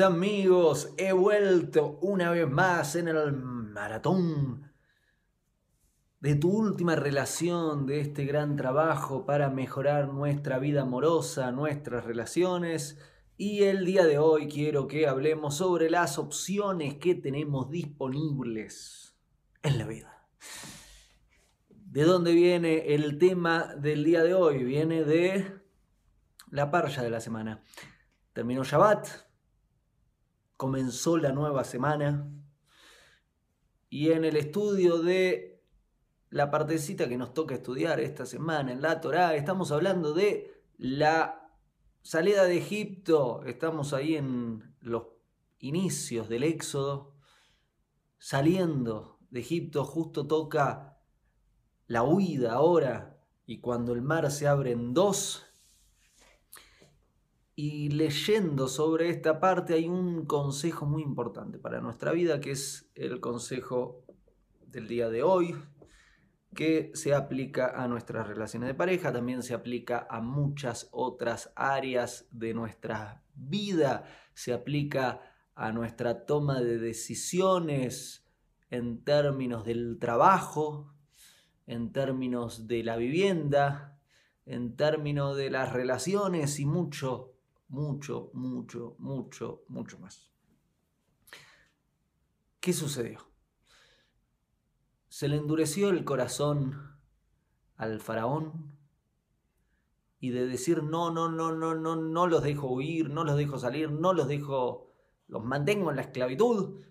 [0.00, 4.72] Amigos, he vuelto una vez más en el maratón
[6.20, 12.98] de tu última relación, de este gran trabajo para mejorar nuestra vida amorosa, nuestras relaciones.
[13.36, 19.16] Y el día de hoy quiero que hablemos sobre las opciones que tenemos disponibles
[19.62, 20.28] en la vida.
[21.68, 24.64] ¿De dónde viene el tema del día de hoy?
[24.64, 25.60] Viene de
[26.50, 27.62] la parcha de la semana.
[28.32, 29.08] Terminó Shabbat,
[30.62, 32.30] comenzó la nueva semana.
[33.90, 35.60] Y en el estudio de
[36.30, 41.50] la partecita que nos toca estudiar esta semana en la Torá, estamos hablando de la
[42.02, 45.06] salida de Egipto, estamos ahí en los
[45.58, 47.16] inicios del Éxodo,
[48.20, 51.00] saliendo de Egipto, justo toca
[51.88, 55.44] la huida ahora y cuando el mar se abre en dos,
[57.54, 62.90] y leyendo sobre esta parte hay un consejo muy importante para nuestra vida, que es
[62.94, 64.04] el consejo
[64.66, 65.54] del día de hoy,
[66.54, 72.26] que se aplica a nuestras relaciones de pareja, también se aplica a muchas otras áreas
[72.30, 74.04] de nuestra vida,
[74.34, 75.20] se aplica
[75.54, 78.26] a nuestra toma de decisiones
[78.70, 80.94] en términos del trabajo,
[81.66, 83.98] en términos de la vivienda,
[84.46, 87.31] en términos de las relaciones y mucho
[87.72, 90.30] mucho, mucho, mucho, mucho más.
[92.60, 93.18] ¿Qué sucedió?
[95.08, 97.00] Se le endureció el corazón
[97.76, 98.76] al faraón
[100.20, 103.58] y de decir no, no, no, no, no, no los dejo huir, no los dejo
[103.58, 104.92] salir, no los dejo,
[105.28, 106.84] los mantengo en la esclavitud.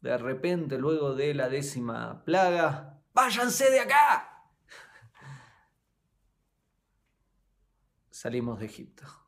[0.00, 4.48] De repente, luego de la décima plaga, váyanse de acá.
[8.10, 9.27] Salimos de Egipto.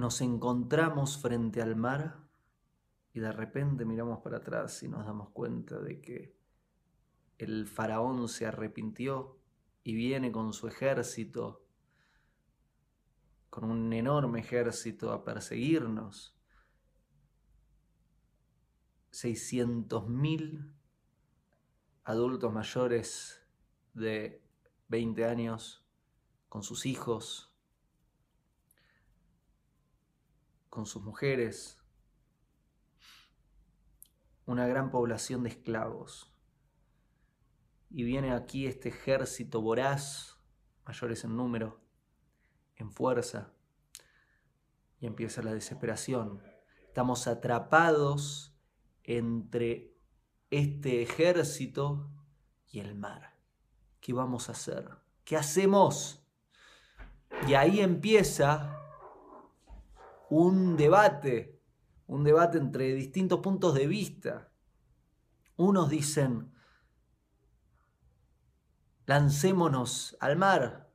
[0.00, 2.26] Nos encontramos frente al mar
[3.12, 6.36] y de repente miramos para atrás y nos damos cuenta de que
[7.38, 9.38] el faraón se arrepintió
[9.84, 11.66] y viene con su ejército,
[13.50, 16.36] con un enorme ejército a perseguirnos.
[19.12, 20.72] 600.000
[22.04, 23.42] adultos mayores
[23.92, 24.42] de
[24.88, 25.84] 20 años
[26.48, 27.49] con sus hijos,
[30.70, 31.78] con sus mujeres,
[34.46, 36.32] una gran población de esclavos.
[37.90, 40.38] Y viene aquí este ejército voraz,
[40.86, 41.80] mayores en número,
[42.76, 43.52] en fuerza,
[45.00, 46.42] y empieza la desesperación.
[46.86, 48.56] Estamos atrapados
[49.02, 49.96] entre
[50.50, 52.10] este ejército
[52.68, 53.34] y el mar.
[54.00, 54.88] ¿Qué vamos a hacer?
[55.24, 56.24] ¿Qué hacemos?
[57.46, 58.79] Y ahí empieza
[60.30, 61.60] un debate,
[62.06, 64.52] un debate entre distintos puntos de vista.
[65.56, 66.52] Unos dicen,
[69.06, 70.90] lancémonos al mar,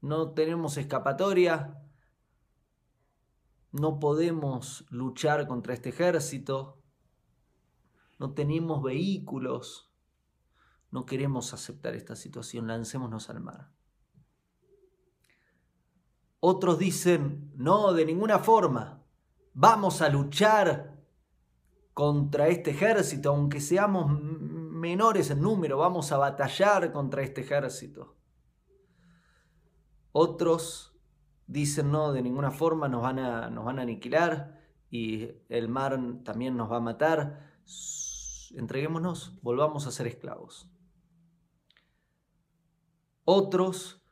[0.00, 1.82] no tenemos escapatoria,
[3.72, 6.82] no podemos luchar contra este ejército,
[8.18, 9.92] no tenemos vehículos,
[10.90, 13.70] no queremos aceptar esta situación, lancémonos al mar.
[16.48, 19.02] Otros dicen, no, de ninguna forma.
[19.52, 20.96] Vamos a luchar
[21.92, 28.14] contra este ejército, aunque seamos menores en número, vamos a batallar contra este ejército.
[30.12, 30.96] Otros
[31.48, 35.98] dicen, no, de ninguna forma nos van a, nos van a aniquilar y el mar
[36.22, 37.58] también nos va a matar.
[38.54, 40.70] Entreguémonos, volvamos a ser esclavos.
[43.24, 44.05] Otros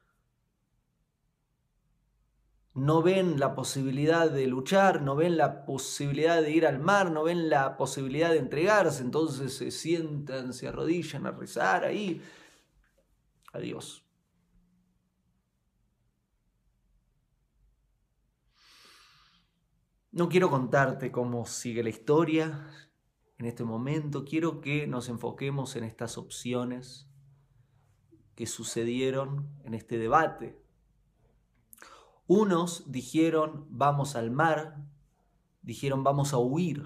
[2.74, 7.22] no ven la posibilidad de luchar, no ven la posibilidad de ir al mar, no
[7.22, 12.21] ven la posibilidad de entregarse, entonces se sientan, se arrodillan a rezar ahí.
[13.53, 14.04] Adiós.
[20.10, 22.68] No quiero contarte cómo sigue la historia
[23.38, 27.09] en este momento, quiero que nos enfoquemos en estas opciones
[28.34, 30.64] que sucedieron en este debate
[32.26, 34.76] unos dijeron vamos al mar,
[35.62, 36.84] dijeron vamos a huir,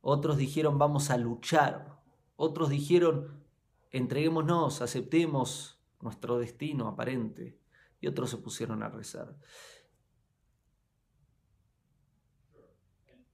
[0.00, 2.00] otros dijeron vamos a luchar,
[2.36, 3.44] otros dijeron
[3.90, 7.58] entreguémonos, aceptemos nuestro destino aparente
[8.00, 9.36] y otros se pusieron a rezar.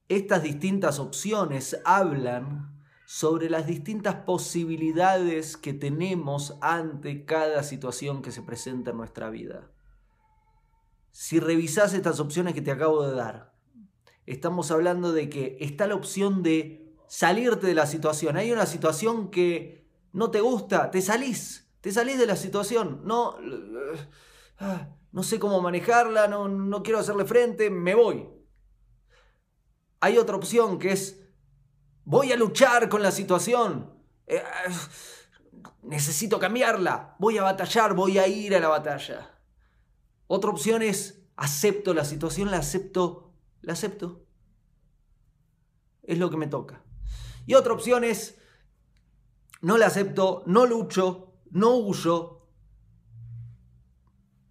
[0.07, 2.71] Estas distintas opciones hablan
[3.05, 9.71] sobre las distintas posibilidades que tenemos ante cada situación que se presenta en nuestra vida.
[11.11, 13.53] Si revisás estas opciones que te acabo de dar,
[14.25, 18.37] estamos hablando de que está la opción de salirte de la situación.
[18.37, 23.01] Hay una situación que no te gusta, te salís, te salís de la situación.
[23.03, 23.35] No,
[24.59, 28.29] ah, no sé cómo manejarla, no, no quiero hacerle frente, me voy.
[29.99, 31.21] Hay otra opción que es,
[32.05, 33.93] voy a luchar con la situación.
[34.25, 34.41] Eh,
[35.83, 39.30] necesito cambiarla, voy a batallar, voy a ir a la batalla.
[40.33, 44.25] Otra opción es, acepto la situación, la acepto, la acepto.
[46.03, 46.85] Es lo que me toca.
[47.45, 48.39] Y otra opción es,
[49.59, 52.47] no la acepto, no lucho, no huyo.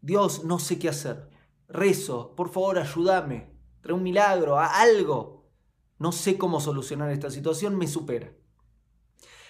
[0.02, 1.30] Dios, no sé qué hacer.
[1.66, 3.58] Rezo, por favor, ayúdame.
[3.80, 5.50] Trae un milagro, algo.
[5.98, 8.34] No sé cómo solucionar esta situación, me supera.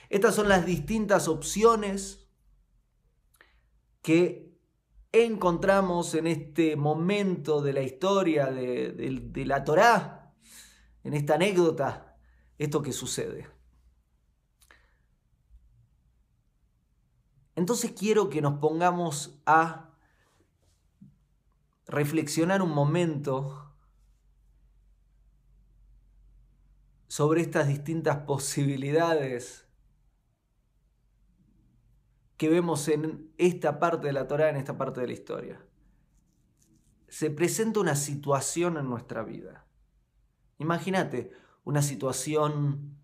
[0.09, 2.31] Estas son las distintas opciones
[4.01, 4.50] que
[5.13, 10.33] encontramos en este momento de la historia de, la Torá,
[11.03, 12.17] en esta anécdota,
[12.59, 13.49] esto que sucede.
[17.57, 19.91] Entonces quiero que nos pongamos a
[21.87, 23.75] reflexionar un momento
[27.09, 29.70] sobre estas distintas posibilidades
[32.41, 35.63] que vemos en esta parte de la Torah, en esta parte de la historia.
[37.07, 39.67] Se presenta una situación en nuestra vida.
[40.57, 41.33] Imagínate
[41.65, 42.97] una situación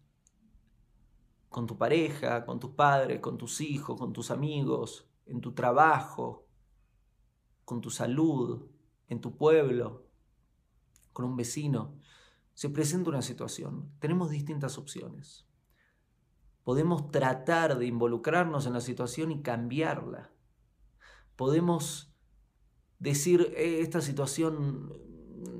[1.50, 6.46] con tu pareja, con tus padres, con tus hijos, con tus amigos, en tu trabajo,
[7.66, 8.70] con tu salud,
[9.06, 10.06] en tu pueblo,
[11.12, 11.98] con un vecino
[12.54, 15.45] se presenta una situación, tenemos distintas opciones.
[16.66, 20.32] Podemos tratar de involucrarnos en la situación y cambiarla.
[21.36, 22.12] Podemos
[22.98, 24.92] decir, eh, esta situación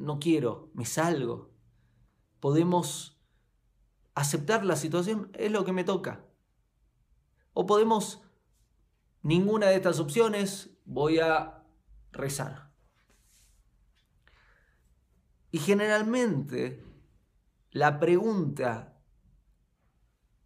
[0.01, 1.53] no quiero, me salgo.
[2.41, 3.23] Podemos
[4.17, 6.27] aceptar la situación, es lo que me toca.
[7.53, 8.25] O podemos,
[9.23, 11.63] ninguna de estas opciones, voy a
[12.11, 12.73] rezar.
[15.53, 16.85] Y generalmente
[17.71, 18.96] la pregunta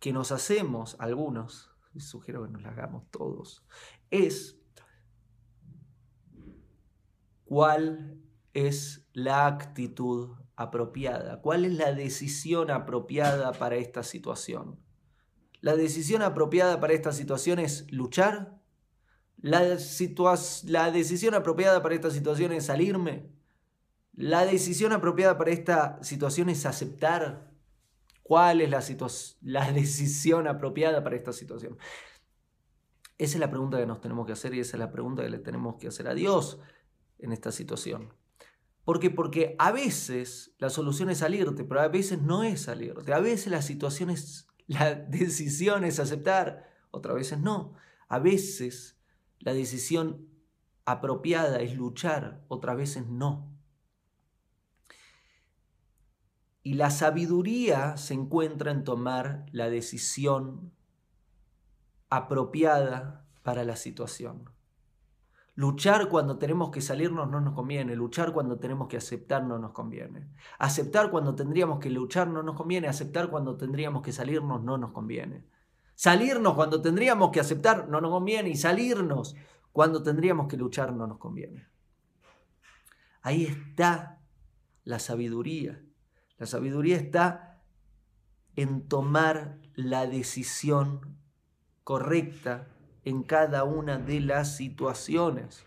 [0.00, 3.64] que nos hacemos algunos, y sugiero que nos la hagamos todos,
[4.11, 4.58] es
[7.44, 8.19] cuál
[8.55, 14.81] es la actitud apropiada, cuál es la decisión apropiada para esta situación.
[15.61, 18.58] La decisión apropiada para esta situación es luchar.
[19.37, 19.62] La,
[20.64, 23.31] la decisión apropiada para esta situación es salirme.
[24.14, 27.50] La decisión apropiada para esta situación es aceptar
[28.31, 28.71] cuál es
[29.41, 31.77] la, decisión apropiada para esta situación.
[33.19, 35.31] Esa es la pregunta que nos tenemos que hacer y esa es la pregunta que
[35.31, 36.61] le tenemos que hacer a Dios
[37.19, 38.15] en esta situación.
[38.85, 39.11] ¿Por qué?
[39.11, 43.12] Porque a veces la solución es salirte, pero a veces no es salirte.
[43.12, 47.75] A veces la situación es, la decisión es aceptar, otras veces no.
[48.06, 48.97] A veces
[49.41, 50.29] la decisión
[50.85, 53.50] apropiada es luchar, otras veces no.
[56.62, 60.73] Y la sabiduría se encuentra en tomar la decisión
[62.11, 64.50] apropiada para la situación.
[65.55, 69.73] Luchar cuando tenemos que salirnos no nos conviene, luchar cuando tenemos que aceptar no nos
[69.73, 70.29] conviene.
[70.59, 74.93] Aceptar cuando tendríamos que luchar no nos conviene, aceptar cuando tendríamos que salirnos no nos
[74.93, 75.45] conviene.
[75.95, 79.37] Salirnos cuando tendríamos que aceptar no nos conviene y salirnos
[79.73, 81.67] cuando tendríamos que luchar no nos conviene.
[83.23, 84.19] Ahí está
[84.85, 85.83] la sabiduría.
[86.40, 87.61] La sabiduría está
[88.56, 91.18] en tomar la decisión
[91.85, 92.66] correcta
[93.04, 95.66] en cada una de las situaciones.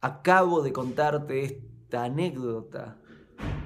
[0.00, 2.96] Acabo de contarte esta anécdota,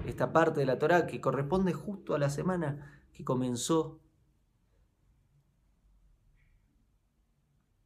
[0.04, 4.00] esta parte de la Torá que corresponde justo a la semana que comenzó,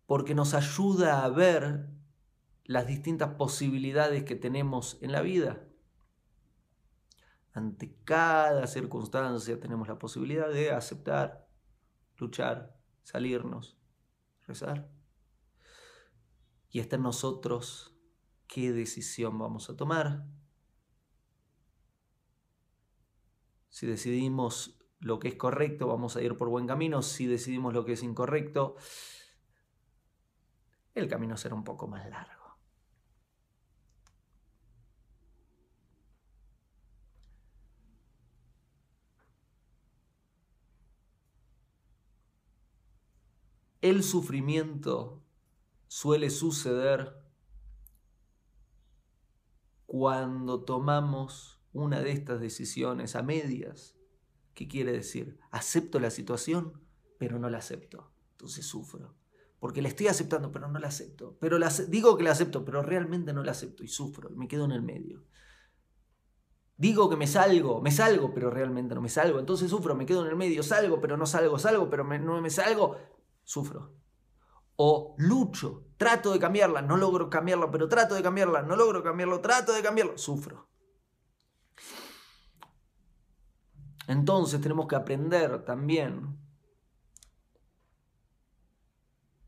[0.07, 1.91] porque nos ayuda a ver
[2.65, 5.61] las distintas posibilidades que tenemos en la vida.
[7.57, 11.49] Ante cada circunstancia tenemos la posibilidad de aceptar,
[12.19, 13.79] luchar, salirnos,
[14.47, 14.91] rezar.
[16.69, 17.97] Y está en nosotros
[18.47, 20.27] qué decisión vamos a tomar.
[23.71, 27.01] Si decidimos lo que es correcto, vamos a ir por buen camino.
[27.01, 28.77] Si decidimos lo que es incorrecto,
[30.95, 32.46] el camino será un poco más largo.
[43.91, 45.23] El sufrimiento
[45.87, 47.15] suele suceder
[49.87, 53.97] cuando tomamos una de estas decisiones a medias.
[54.55, 55.39] ¿Qué quiere decir?
[55.51, 56.81] Acepto la situación,
[57.19, 58.13] pero no la acepto.
[58.33, 59.15] Entonces sufro.
[59.59, 61.37] Porque la estoy aceptando, pero no la acepto.
[61.41, 64.31] Pero digo que la acepto, pero realmente no la acepto y sufro.
[64.31, 65.25] Me quedo en el medio.
[66.79, 69.39] Digo que me salgo, me salgo, pero realmente no me salgo.
[69.39, 72.51] Entonces sufro, me quedo en el medio, salgo, pero no salgo, salgo, pero no me
[72.51, 72.97] salgo,
[73.47, 73.95] sufro.
[74.77, 79.41] O lucho, trato de cambiarla, no logro cambiarla, pero trato de cambiarla, no logro cambiarlo,
[79.41, 80.69] trato de cambiarlo, sufro.
[84.07, 86.39] Entonces tenemos que aprender también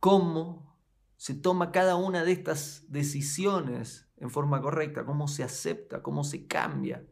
[0.00, 0.78] cómo
[1.16, 6.46] se toma cada una de estas decisiones en forma correcta, cómo se acepta, cómo se
[6.46, 7.06] cambia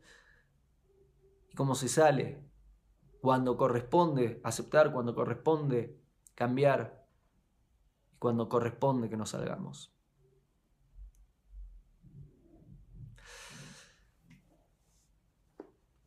[1.50, 2.42] y cómo se sale
[3.20, 6.00] cuando corresponde aceptar, cuando corresponde
[6.36, 7.04] cambiar
[8.12, 9.92] y cuando corresponde que nos salgamos.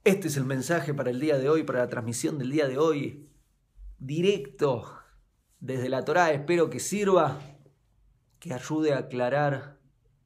[0.06, 2.78] Este es el mensaje para el día de hoy, para la transmisión del día de
[2.78, 3.30] hoy,
[3.98, 4.86] directo
[5.60, 6.32] desde la Torá.
[6.32, 7.38] Espero que sirva,
[8.40, 9.78] que ayude a aclarar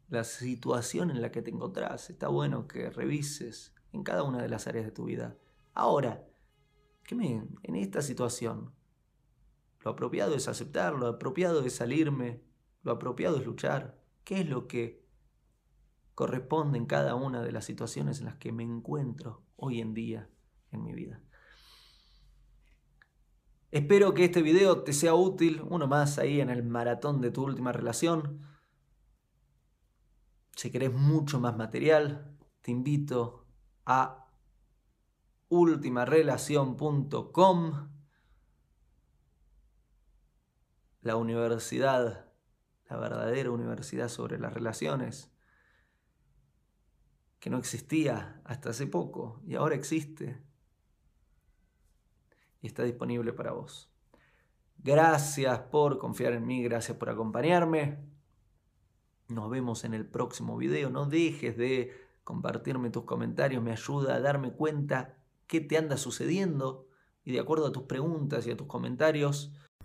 [0.10, 2.10] la situación en la que te encontrás.
[2.10, 5.36] Está bueno que revises en cada una de las áreas de tu vida.
[5.74, 6.24] Ahora,
[7.04, 8.74] ¿qué me, en esta situación,
[9.84, 12.42] lo apropiado es aceptar, lo apropiado es salirme,
[12.84, 14.02] lo apropiado es luchar.
[14.24, 15.04] ¿Qué es lo que
[16.16, 20.30] corresponde en cada una de las situaciones en las que me encuentro hoy en día
[20.72, 21.22] en mi vida?
[23.72, 27.44] Espero que este video te sea útil, uno más ahí en el maratón de tu
[27.44, 28.42] última relación.
[30.56, 33.48] Si querés mucho más material, te invito
[33.86, 34.28] a
[35.50, 37.93] ultimarelación.com
[41.04, 42.26] la universidad,
[42.90, 45.32] la verdadera universidad sobre las relaciones,
[47.40, 50.42] que no existía hasta hace poco y ahora existe
[52.62, 53.92] y está disponible para vos.
[54.78, 58.00] Gracias por confiar en mí, gracias por acompañarme.
[59.28, 60.90] Nos vemos en el próximo video.
[60.90, 61.92] No dejes de
[62.24, 65.18] compartirme tus comentarios, me ayuda a darme cuenta
[65.48, 66.88] qué te anda sucediendo
[67.26, 69.52] y de acuerdo a tus preguntas y a tus comentarios,